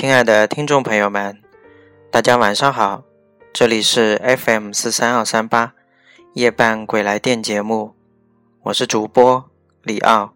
[0.00, 1.42] 亲爱的听众朋友们，
[2.10, 3.04] 大家晚上好，
[3.52, 5.74] 这里是 FM 四三二三八
[6.32, 7.94] 夜半鬼来电节目，
[8.62, 9.44] 我是主播
[9.82, 10.32] 李奥。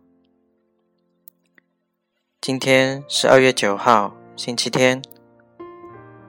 [2.42, 5.00] 今天是二月九号，星期天，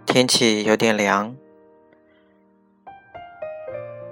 [0.06, 1.36] 天气有点凉，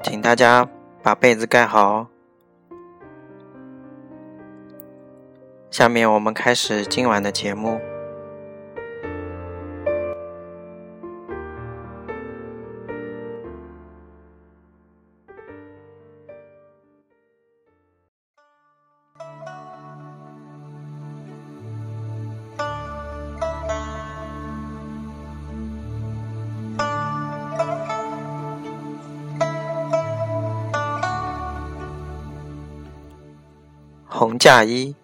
[0.04, 0.68] 请大家
[1.02, 2.08] 把被子盖好哦。
[5.72, 7.80] 下面我们开始今晚的节目。
[34.34, 34.96] 红嫁衣，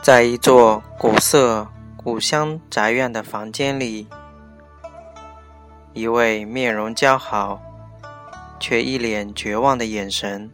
[0.00, 4.08] 在一座古色古香宅院的房间里，
[5.92, 7.60] 一位面容姣好
[8.58, 10.50] 却一脸绝望的眼神。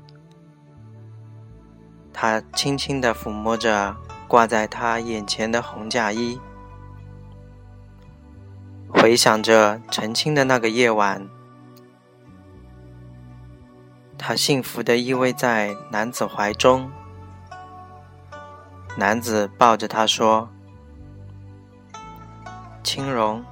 [2.12, 3.94] 他轻轻地抚摸着
[4.26, 6.40] 挂在他眼前的红嫁衣，
[8.88, 11.28] 回想着成亲的那个夜晚。
[14.28, 16.90] 她幸福的依偎在男子怀中，
[18.96, 20.48] 男子抱着她说
[22.82, 23.44] ：“青荣，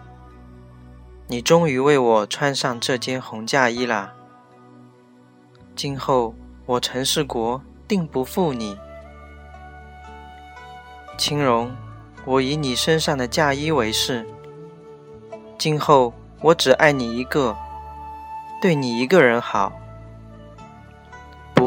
[1.28, 4.14] 你终于为我穿上这件红嫁衣了。
[5.76, 6.34] 今后
[6.66, 8.76] 我陈世国定不负你。
[11.16, 11.72] 青荣，
[12.24, 14.26] 我以你身上的嫁衣为誓，
[15.56, 17.56] 今后我只爱你一个，
[18.60, 19.72] 对你一个人好。”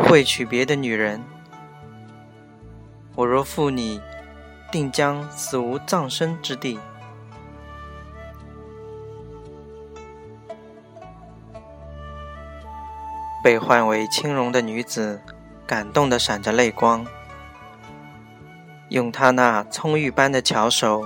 [0.08, 1.22] 会娶别的女人。
[3.14, 4.02] 我若负你，
[4.72, 6.80] 定将死无葬身之地。
[13.44, 15.22] 被唤为青荣的女子，
[15.66, 17.06] 感动的闪着泪光，
[18.90, 21.04] 用她那葱郁般的巧手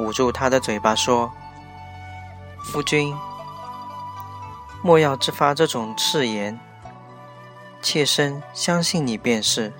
[0.00, 1.30] 捂住他的嘴巴，说
[2.66, 3.14] ：“夫君，
[4.82, 6.58] 莫要自发这种誓言。”
[7.82, 9.72] 妾身相信你便是。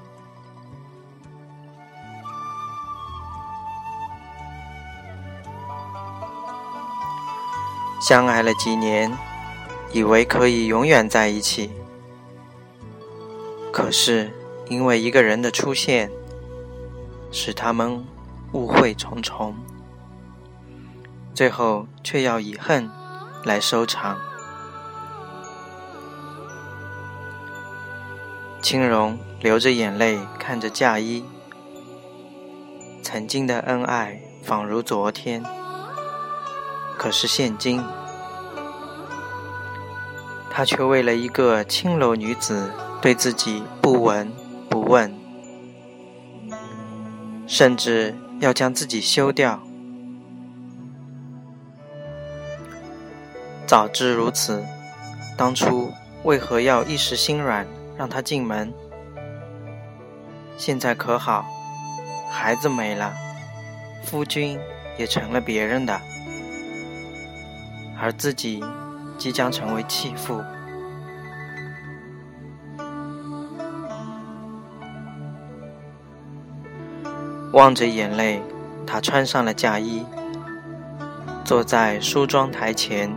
[8.00, 9.12] 相爱了几年，
[9.92, 11.70] 以为可以永远在一起，
[13.70, 14.32] 可是
[14.68, 16.10] 因为一个人的出现，
[17.30, 18.04] 使他们
[18.52, 19.54] 误会重重，
[21.34, 22.90] 最后却要以恨
[23.44, 24.18] 来收场。
[28.70, 31.24] 青荣流着眼泪看着嫁衣，
[33.02, 35.42] 曾经的恩爱仿如昨天，
[36.96, 37.82] 可是现今，
[40.48, 42.70] 他却为了一个青楼女子
[43.02, 44.30] 对自己不闻
[44.68, 45.12] 不问，
[47.48, 49.60] 甚至要将自己休掉。
[53.66, 54.64] 早知如此，
[55.36, 55.92] 当初
[56.22, 57.66] 为何要一时心软？
[58.00, 58.72] 让他进门。
[60.56, 61.44] 现在可好，
[62.30, 63.12] 孩子没了，
[64.02, 64.58] 夫君
[64.96, 66.00] 也成了别人的，
[68.00, 68.64] 而自己
[69.18, 70.42] 即将成为弃妇。
[77.52, 78.42] 望着眼泪，
[78.86, 80.06] 他穿上了嫁衣，
[81.44, 83.14] 坐在梳妆台前，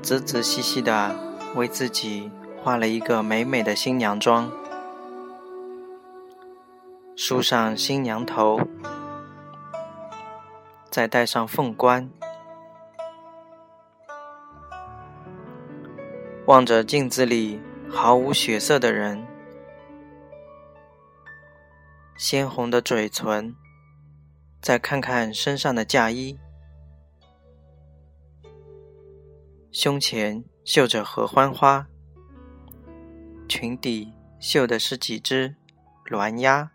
[0.00, 1.14] 仔仔细细的
[1.54, 2.32] 为自己。
[2.68, 4.52] 画了一个美美的新娘妆，
[7.16, 8.60] 梳上新娘头，
[10.90, 12.10] 再戴上凤冠，
[16.44, 19.26] 望着镜子里毫无血色的人，
[22.18, 23.56] 鲜红的嘴唇，
[24.60, 26.38] 再看看身上的嫁衣，
[29.72, 31.86] 胸前绣着合欢花。
[33.60, 35.56] 裙底绣的是几只
[36.04, 36.70] 鸾鸭。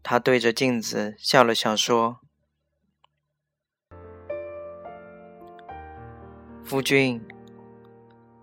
[0.00, 2.20] 他对着镜子笑了笑，说
[6.62, 7.20] ：“夫君，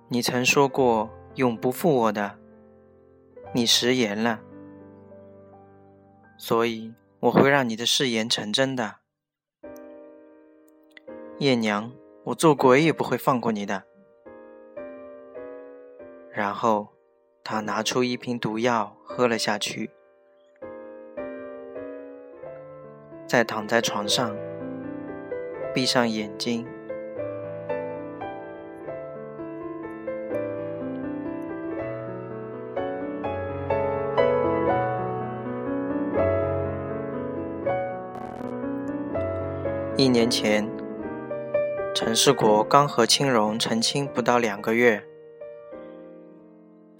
[0.10, 2.38] 你曾说过永不负我的，
[3.54, 4.42] 你食言了，
[6.38, 8.98] 所以我会让你的誓言成真的。
[11.40, 11.94] 叶娘，
[12.26, 13.86] 我做鬼也不会放过你的。”
[16.36, 16.88] 然后，
[17.44, 19.92] 他拿出一瓶毒药喝了下去，
[23.28, 24.36] 再躺在床上，
[25.76, 26.66] 闭上眼睛。
[39.96, 40.68] 一年前，
[41.94, 45.02] 陈世国刚和青荣成亲不到两个月，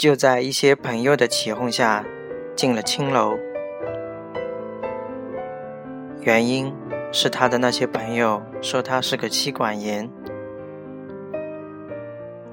[0.04, 2.06] 就在一些朋友的起哄下
[2.58, 3.38] 进了青楼。
[6.20, 6.76] 原因
[7.14, 10.10] 是他的那些朋友说他是个妻管严，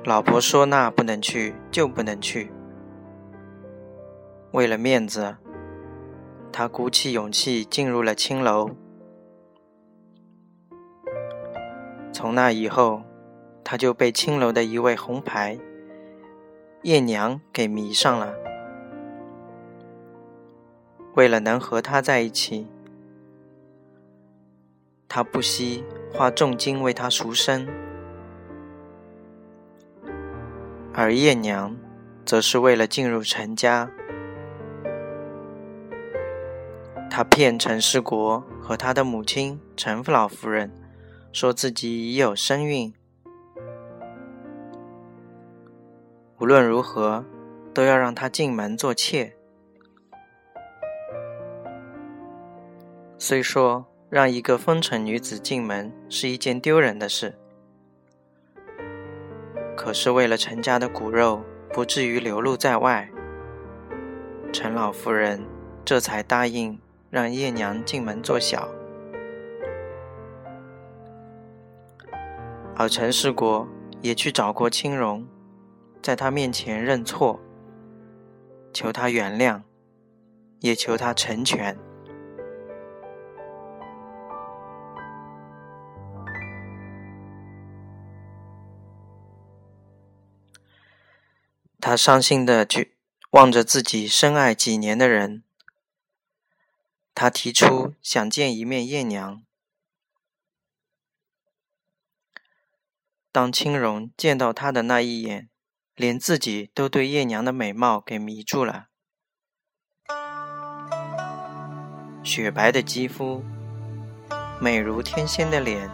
[0.05, 2.53] 老婆说那不能去就不能去。
[4.53, 5.37] 为了面子，
[6.53, 8.71] 他鼓起勇气进入了青楼。
[12.13, 13.03] 从那以后，
[13.65, 15.59] 他就被青楼的一位红牌
[16.83, 18.35] 叶娘给迷上了。
[21.15, 22.67] 为了能和他在一起，
[25.09, 27.69] 他不惜花重金为他赎身，
[30.95, 31.77] 而叶娘
[32.25, 33.91] 则是为了进入陈家，
[37.11, 40.73] 他骗陈世国和他的母亲陈老夫人。
[41.33, 42.93] 说自己已有身孕，
[46.41, 47.23] 无论如何
[47.75, 49.37] 都要让她进门做妾。
[53.19, 57.35] 虽说让一个风尘女子进门是一件丢人的事，
[59.77, 61.45] 可是为了陈家的骨肉
[61.75, 63.11] 不至于流露在外，
[64.51, 65.47] 陈老夫人
[65.85, 68.67] 这才答应让叶娘进门做小。
[72.75, 73.69] 而陈世国
[74.01, 75.27] 也去找过青荣，
[76.03, 77.39] 在他面前认错，
[78.73, 79.63] 求他原谅，
[80.61, 81.79] 也求他成全。
[91.79, 92.97] 他伤心的去
[93.31, 95.43] 望着自己深爱几年的人，
[97.15, 99.43] 他提出想见一面叶娘。
[103.33, 105.49] 当青荣见到他的那一眼，
[106.01, 108.87] 连自己都对叶娘的美貌给迷住了。
[112.23, 113.45] 雪白的肌肤，
[114.59, 115.91] 美如天仙的脸，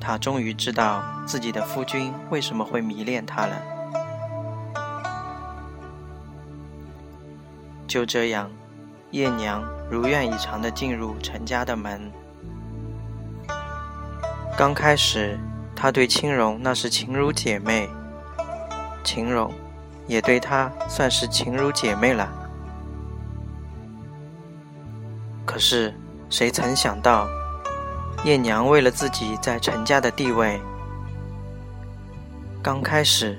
[0.00, 3.60] 他终于知道自己的夫君为什么会迷恋她了。
[7.88, 8.48] 就这样，
[9.10, 9.60] 叶娘
[9.90, 12.12] 如愿以偿的进入陈家的门。
[14.56, 15.36] 刚开始。
[15.82, 17.88] 他对青荣那是情如姐妹，
[19.02, 19.52] 青荣
[20.06, 22.28] 也对她算是情如姐妹了。
[25.44, 25.94] 可是
[26.28, 27.28] 谁曾想到，
[28.24, 30.60] 叶娘为了自己在陈家的地位，
[32.62, 33.38] 刚开始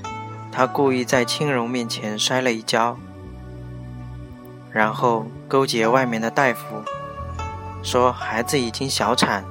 [0.51, 2.97] 她故意在青荣面前摔了一跤，
[4.71, 6.83] 然后勾结外面的大夫，
[7.81, 9.45] 说孩子已经小产。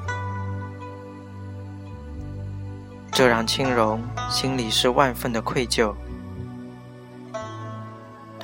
[3.13, 5.95] 这让青荣心里是万分的愧疚。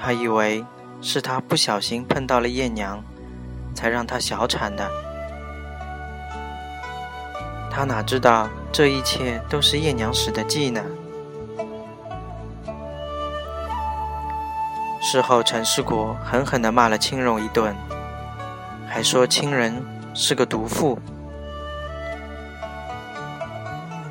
[0.07, 0.65] 他以为
[1.03, 3.03] 是他不小心碰到了叶娘，
[3.75, 4.89] 才让她小产的。
[7.69, 10.81] 他哪知道这一切都是叶娘使的计呢？
[15.03, 17.75] 事后，陈世国狠狠地骂了青荣一顿，
[18.89, 19.85] 还说青人
[20.15, 20.97] 是个毒妇。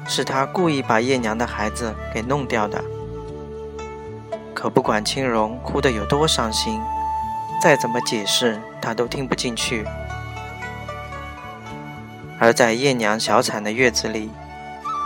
[0.05, 2.83] 是他故意把叶娘的孩子给弄掉的，
[4.55, 6.81] 可不管青荣哭得有多伤心，
[7.61, 9.85] 再怎么解释他都听不进去。
[12.39, 14.31] 而在叶娘小产的月子里，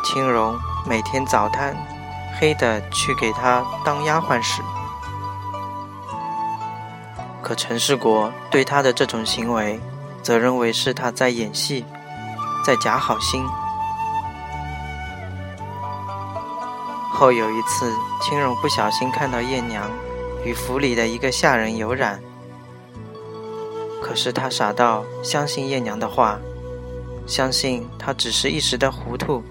[0.06, 1.76] 青荣每天早贪
[2.40, 4.62] 黑的去给她当丫鬟使，
[7.42, 9.80] 可陈世国对他的这种行为，
[10.24, 11.86] 则认为是他在演戏，
[12.64, 13.46] 在假好心。
[17.20, 19.92] 后有一次，青荣不小心看到叶娘
[20.46, 22.18] 与府里的一个下人有染，
[24.02, 26.40] 可是他傻到相信叶娘的话，
[27.28, 29.44] 相信他只是一时的糊涂。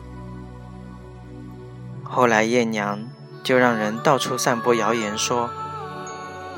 [2.03, 3.07] 后来叶娘
[3.45, 5.51] 就让人到处散播谣言，说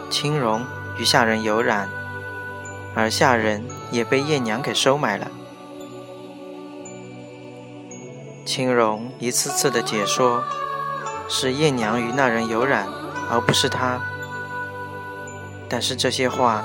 [0.09, 0.65] 青荣
[0.97, 1.91] 与下人有染，
[2.95, 5.27] 而下人也被叶娘给收买了。
[8.47, 10.45] 青荣一次次的解说。
[11.33, 12.87] 是叶娘与那人有染，
[13.31, 14.01] 而不是他。
[15.69, 16.65] 但是这些话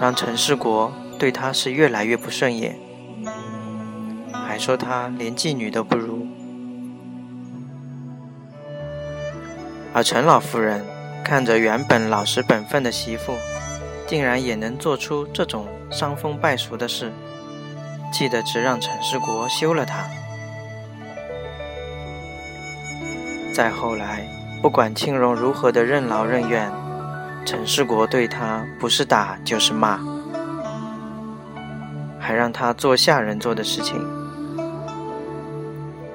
[0.00, 2.78] 让陈世国对他是越来越不顺眼，
[4.32, 6.26] 还说他连妓女都不如。
[9.92, 10.82] 而陈老夫人
[11.22, 13.34] 看着原本老实本分的媳妇，
[14.06, 17.12] 竟然也能做出这种伤风败俗的事，
[18.10, 20.06] 气得直让陈世国休了她。
[23.52, 24.26] 再后来，
[24.62, 26.70] 不管青荣如何的任劳任怨，
[27.44, 29.98] 陈世国对他不是打就是骂，
[32.18, 34.06] 还让他做下人做的事情。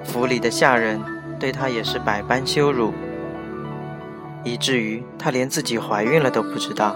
[0.03, 1.01] 府里的下人
[1.39, 2.93] 对他也是百般羞辱。
[4.45, 6.95] 以至于她连自己怀孕了都不知道。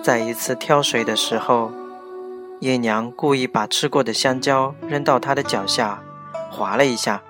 [0.00, 1.72] 在一次挑水的时候，
[2.60, 6.00] 叶娘故意把吃过的香蕉扔到她的脚下，
[6.52, 7.20] 划了一下。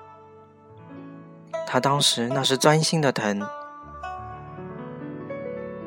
[1.75, 3.45] 他当时那是钻心的疼，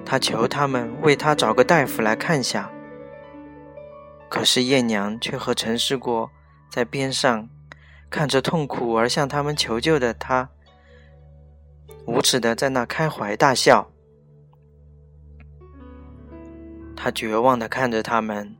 [0.04, 2.70] 他求他们为他找个大夫来看下。
[4.28, 6.30] 可是艳娘却和陈世国
[6.68, 7.48] 在边上
[8.10, 10.50] 看着痛苦而向他们求救的他。
[12.04, 13.90] 无耻的在那开怀大笑，
[16.94, 18.54] 他绝望的看着他们，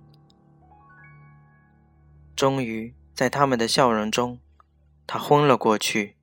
[2.35, 4.41] 终于在他们的笑容中，
[5.07, 6.15] 他昏了过去。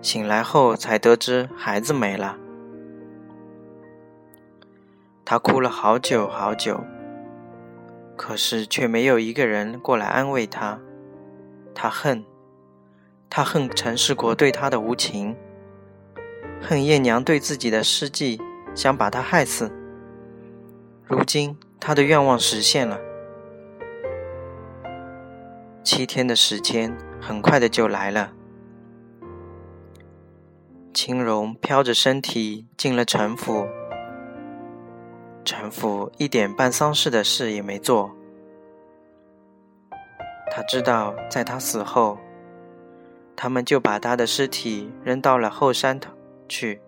[0.00, 2.36] 醒来后才得知孩子没了，
[5.24, 6.84] 他哭了好久好久，
[8.16, 10.78] 可是却没有一个人过来安慰他，
[11.74, 12.24] 他恨。
[13.30, 15.36] 他恨陈世国对他的无情，
[16.62, 18.40] 恨艳娘对自己的失计，
[18.74, 19.70] 想把他害死。
[21.04, 22.98] 如今他的愿望实现了，
[25.84, 28.32] 七天的时间很快的就来了。
[31.00, 33.68] 青荣飘着身体进了陈府，
[35.44, 38.10] 陈府一点办丧事的事也没做。
[40.50, 42.18] 他知道，在他死后。
[43.36, 46.10] 他们就把他的尸体扔到了后山头
[46.48, 46.80] 去，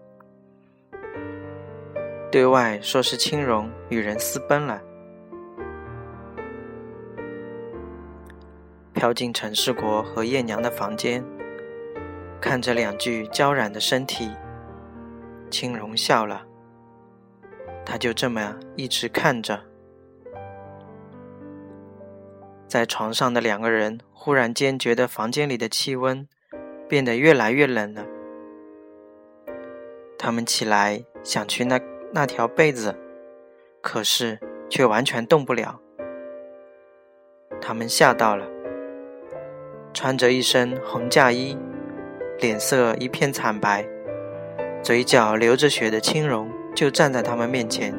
[2.33, 4.83] 对外说是青荣与人私奔了。
[8.93, 11.25] 飘进陈世国和叶娘的房间，
[12.41, 14.31] 看着两具焦染的身体，
[15.51, 16.47] 青荣笑了。
[17.85, 19.61] 他就这么一直看着，
[22.67, 26.27] 在床上的两个人忽然间觉得房间里的气温。
[26.91, 28.05] 变得越来越冷了。
[30.19, 31.81] 他们起来想去那
[32.13, 32.93] 那条被子，
[33.81, 35.81] 可是却完全动不了。
[37.61, 38.45] 他们吓到了，
[39.95, 41.57] 穿着一身红嫁衣，
[42.41, 43.85] 脸色一片惨白，
[44.83, 47.95] 嘴角流着血的青荣就站在他们面前，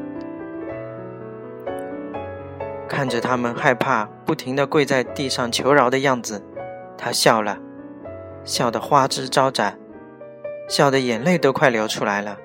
[2.90, 6.42] 看着他们害怕，不停的跪在地上求饶的样子，
[6.98, 7.58] 他笑了。
[8.44, 9.78] 笑得花枝招展，
[10.68, 12.40] 笑得眼泪都快流出来了。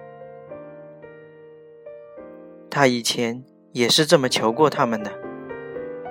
[2.68, 5.10] 他以前也是这么求过他们的，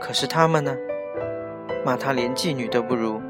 [0.02, 0.76] 可是他们呢，
[1.86, 3.22] 骂他连妓女都不如。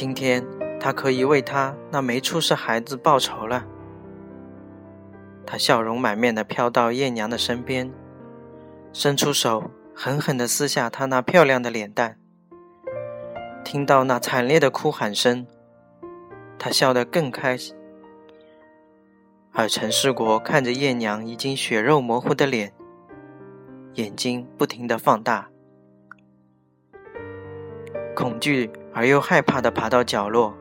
[0.00, 0.46] 今天
[0.78, 3.66] 他可以为他那没出世孩子报仇了。
[5.44, 7.90] 他笑容满面的飘到艳娘的身边，
[8.92, 9.72] 伸出手。
[9.92, 12.16] 狠狠地撕下她那漂亮的脸蛋，
[13.64, 15.44] 听到那惨烈的哭喊声，
[16.56, 17.74] 他笑得更开心。
[19.50, 22.72] 而陈世国看着艳娘已经血肉模糊的脸，
[23.94, 25.48] 眼睛不停地放大，
[28.14, 30.54] 恐惧而又害怕地爬到角落，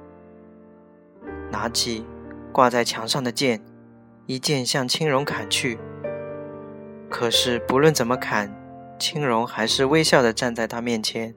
[1.51, 2.05] 拿起
[2.51, 3.61] 挂在墙上的剑，
[4.25, 5.79] 一剑向青荣砍去。
[7.09, 8.53] 可是不论怎么砍，
[8.99, 11.33] 青荣还是微笑的站在他面前。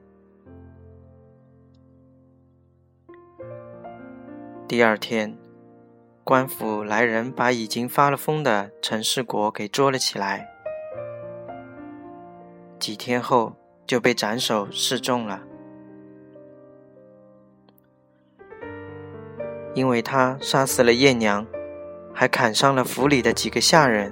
[4.67, 5.37] 第二天，
[6.23, 10.49] 官府来人把已经发了疯的陈世国给捉了起来，
[12.79, 13.53] 几天后
[13.85, 15.41] 就被斩首示众了，
[19.73, 21.45] 因为他杀死了艳娘，
[22.13, 24.11] 还砍伤了府里的几个下人。